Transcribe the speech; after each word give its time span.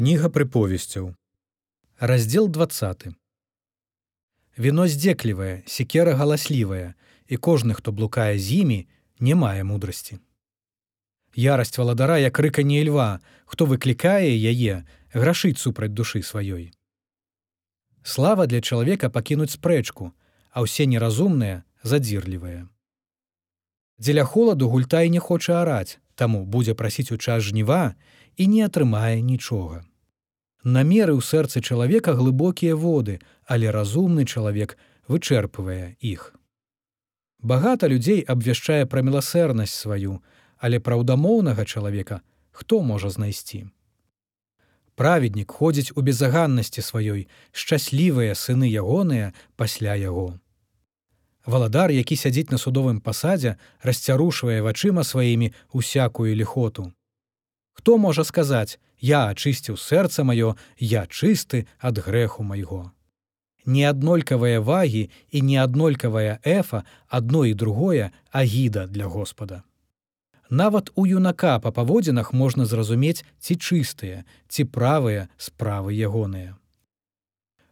Кніга 0.00 0.30
прыповесцяў. 0.32 1.12
Раздзел 1.98 2.48
20. 2.48 3.02
Віно 4.58 4.86
здзеклівае, 4.88 5.62
секера 5.66 6.14
галаслівая, 6.16 6.94
і 7.28 7.36
кожны, 7.36 7.76
хто 7.76 7.92
блукае 7.92 8.38
з 8.38 8.64
імі, 8.64 8.88
не 9.20 9.34
мае 9.34 9.60
мудрасці. 9.60 10.16
Ярасць 11.36 11.76
валадара 11.76 12.16
як 12.16 12.40
рыканне 12.40 12.80
льва, 12.88 13.20
хто 13.44 13.68
выклікае 13.68 14.32
яе, 14.40 14.88
грашыць 15.12 15.60
супраць 15.60 15.92
душы 15.92 16.24
сваёй. 16.24 16.72
Слава 18.00 18.48
для 18.48 18.64
чалавека 18.64 19.12
пакінуць 19.12 19.52
спрэчку, 19.60 20.16
а 20.48 20.64
ўсе 20.64 20.88
неразумныя 20.88 21.60
задзірлівыя. 21.84 22.72
Дзеля 24.00 24.24
холаду 24.24 24.72
гультай 24.72 25.12
не 25.12 25.20
хоча 25.20 25.60
араць, 25.60 26.00
таму 26.16 26.48
будзе 26.48 26.72
прасіць 26.72 27.12
у 27.12 27.20
час 27.20 27.52
жніва 27.52 27.92
і 28.40 28.48
не 28.48 28.64
атрымае 28.64 29.20
нічога. 29.20 29.84
Намеры 30.64 31.16
ў 31.16 31.24
сэрцы 31.24 31.60
чалавека 31.64 32.12
глыбокія 32.12 32.76
воды, 32.76 33.20
але 33.46 33.70
разумны 33.72 34.24
чалавек 34.24 34.76
вычэрпвае 35.08 35.96
іх. 36.00 36.36
Багата 37.40 37.88
людзей 37.88 38.20
абвяшчае 38.20 38.84
пра 38.84 39.00
міласэрнасць 39.00 39.72
сваю, 39.72 40.20
але 40.60 40.76
праўдамоўнага 40.80 41.64
чалавека 41.64 42.20
хто 42.60 42.82
можа 42.82 43.08
знайсці. 43.10 43.64
Праведнік 45.00 45.48
ходзіць 45.48 45.96
у 45.96 46.04
безаганнасці 46.04 46.84
сваёй, 46.84 47.28
шчаслівыя 47.56 48.36
сыны 48.36 48.68
ягоныя 48.68 49.32
пасля 49.56 49.96
яго. 49.96 50.36
Валадар, 51.46 51.88
які 51.90 52.20
сядзіць 52.20 52.52
на 52.52 52.58
судовым 52.60 53.00
пасадзе, 53.00 53.56
расцярушвае 53.80 54.60
вачыма 54.60 55.04
сваімі 55.08 55.54
усякую 55.72 56.36
ліхоту. 56.36 56.92
Хто 57.72 57.96
можа 57.96 58.28
сказаць: 58.28 58.76
Я 59.00 59.32
ачысціў 59.32 59.76
сэрца 59.80 60.24
маё, 60.24 60.56
я 60.78 61.06
чысты 61.08 61.66
ад 61.80 61.98
грэху 61.98 62.44
майго. 62.44 62.92
Неаднолькавыя 63.64 64.60
вагі 64.60 65.08
і 65.30 65.40
неаднолькавая 65.40 66.40
эфа 66.44 66.84
адно 67.08 67.44
і 67.44 67.54
другое 67.54 68.12
агіда 68.30 68.86
для 68.86 69.06
Господа. 69.06 69.64
Нават 70.50 70.90
у 70.94 71.06
юнака 71.06 71.58
па 71.60 71.70
паводзінах 71.70 72.32
можна 72.32 72.66
зразумець, 72.66 73.24
ці 73.38 73.54
чыстыя, 73.54 74.24
ці 74.48 74.64
правыя 74.64 75.28
справы 75.38 75.94
ягоныя. 75.94 76.56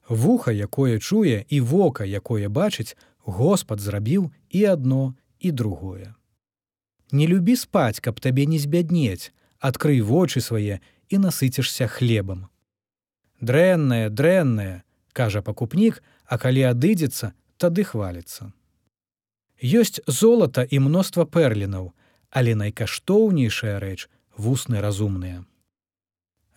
Вуха, 0.08 0.52
якое 0.52 0.98
чуе 0.98 1.44
і 1.48 1.60
вока, 1.60 2.04
якое 2.04 2.48
бачыць, 2.48 2.96
Господ 3.28 3.80
зрабіў 3.80 4.30
і 4.48 4.64
адно 4.64 5.14
і 5.38 5.52
другое. 5.52 6.14
Не 7.12 7.26
любі 7.26 7.56
спаць, 7.56 8.00
каб 8.00 8.20
табе 8.20 8.46
не 8.46 8.58
збяднець, 8.58 9.32
адкрый 9.60 10.00
вочы 10.00 10.40
свае 10.40 10.80
і 11.08 11.18
насыцішся 11.18 11.86
хлебам. 11.86 12.46
Дрэннае, 13.40 14.10
дрэннае, 14.10 14.82
кажа 15.12 15.42
пакупнік, 15.42 16.02
а 16.26 16.38
калі 16.38 16.62
адыдзецца, 16.70 17.32
тады 17.56 17.84
хваліцца. 17.84 18.52
Ёсць 19.62 19.98
золата 20.06 20.62
і 20.62 20.78
мноства 20.78 21.24
пэрлінаў, 21.24 21.92
але 22.30 22.54
найкаштоўнейшая 22.54 23.78
рэч 23.82 24.06
вусны 24.36 24.80
разумныя. 24.80 25.44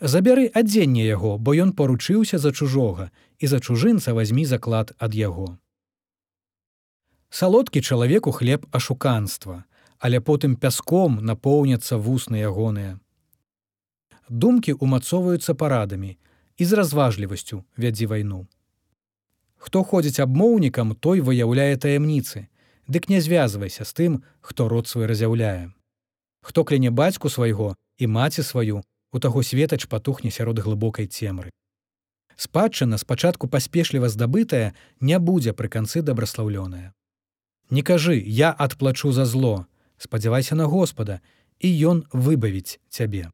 Забяры 0.01 0.49
адзенне 0.53 1.05
яго, 1.05 1.37
бо 1.37 1.53
ён 1.53 1.73
паручыўся 1.77 2.37
за 2.41 2.51
чужога 2.51 3.11
і 3.37 3.47
за 3.47 3.59
чужынца 3.59 4.13
вазьмі 4.17 4.45
заклад 4.45 4.93
ад 4.97 5.13
яго. 5.13 5.57
Салодкі 7.29 7.81
чалавеку 7.81 8.31
хлеб 8.31 8.65
ашуканства, 8.71 9.63
але 9.99 10.19
потым 10.19 10.57
пяском 10.57 11.21
напоўняцца 11.21 11.97
вусны 11.97 12.41
ягоныя. 12.41 12.99
Думкі 14.31 14.79
ўмацоўваюцца 14.79 15.53
парадамі 15.59 16.15
і 16.55 16.63
з 16.63 16.77
разважлівасцю 16.79 17.65
вядзі 17.75 18.05
вайну. 18.07 18.47
Хто 19.59 19.83
ходзіць 19.83 20.23
абмоўнікам, 20.23 20.95
той 20.95 21.19
выяўляе 21.19 21.75
таямніцы, 21.75 22.47
дык 22.87 23.11
не 23.11 23.19
звязвайся 23.19 23.83
з 23.83 23.91
тым, 23.91 24.23
хто 24.39 24.69
род 24.71 24.87
свой 24.87 25.11
разяўляе. 25.11 25.75
Хто 26.39 26.63
кляне 26.63 26.95
бацьку 26.95 27.27
свайго 27.27 27.75
і 27.97 28.07
маці 28.07 28.43
сваю, 28.43 28.87
у 29.11 29.19
таго 29.19 29.43
светач 29.43 29.85
патухне 29.91 30.31
сярод 30.31 30.63
глыбокай 30.63 31.11
цемры. 31.11 31.51
Спадчына 32.39 32.97
спачатку 33.03 33.51
паспешліва 33.51 34.07
здабытая 34.07 34.71
не 35.01 35.19
будзе 35.19 35.51
пры 35.51 35.67
канцы 35.67 36.01
дабраслаўлёная. 36.01 36.95
Не 37.69 37.83
кажы, 37.83 38.15
я 38.15 38.55
адплачу 38.55 39.11
за 39.11 39.25
зло, 39.25 39.67
спадзявайся 39.97 40.55
на 40.55 40.71
Господа, 40.71 41.19
і 41.59 41.67
ён 41.67 42.07
выбавіць 42.15 42.79
цябе. 42.87 43.27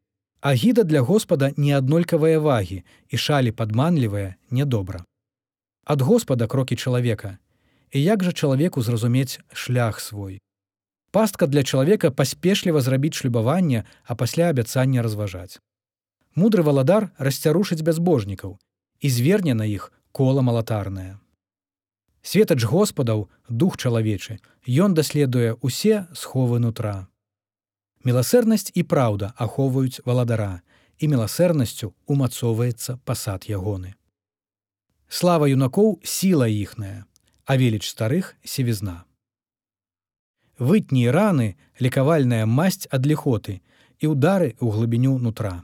Агіда 0.48 0.84
для 0.88 1.02
Господа 1.02 1.52
неаднолькавыя 1.60 2.40
вагі 2.40 2.80
і 3.12 3.18
шалі 3.20 3.52
падманлівыя 3.52 4.40
нядобра. 4.48 5.04
Ад 5.84 6.00
Господа 6.02 6.48
крокі 6.48 6.76
чалавека. 6.80 7.36
І 7.92 8.04
як 8.04 8.24
жа 8.24 8.32
чалавеку 8.32 8.82
зразумець 8.82 9.44
шлях 9.52 10.00
свой. 10.00 10.40
Пастка 11.12 11.52
для 11.52 11.64
чалавека 11.64 12.12
паспешліва 12.12 12.80
зрабіць 12.80 13.20
шлюбаванне, 13.20 13.84
а 14.08 14.16
пасля 14.16 14.48
абяцання 14.56 15.04
разважаць. 15.04 15.60
Мудры 16.32 16.64
валадар 16.64 17.12
расцярушыць 17.20 17.84
бязбожнікаў 17.84 18.56
і 19.04 19.12
зверне 19.12 19.52
на 19.52 19.68
іх 19.68 19.92
кола 20.16 20.48
малатарнае. 20.48 21.20
Светач 22.24 22.64
Господаў 22.64 23.28
дух 23.50 23.76
чалавечы, 23.76 24.40
Ён 24.64 24.96
даследуе 24.96 25.60
ўсе 25.60 26.08
сховы 26.16 26.64
нутра. 26.64 27.12
Міласэрнасць 28.06 28.72
і 28.74 28.84
праўда 28.84 29.34
ахоўваюць 29.38 30.02
валадара, 30.06 30.62
і 31.00 31.08
міласэрнасцю 31.14 31.94
умацоўваецца 32.06 32.98
пасад 33.06 33.50
ягоны. 33.50 33.94
Слава 35.08 35.48
юнакоў 35.48 36.00
сіла 36.04 36.48
іхная, 36.52 37.06
а 37.46 37.58
веліч 37.58 37.88
старых 37.88 38.36
севізна. 38.44 39.06
Вытні 40.60 41.10
раны 41.14 41.56
лекавальная 41.80 42.46
масць 42.46 42.90
ад 42.92 43.06
ліхоты 43.06 43.62
і 44.02 44.14
ўдары 44.14 44.58
ў 44.58 44.68
глыбіню 44.74 45.18
нутра. 45.22 45.64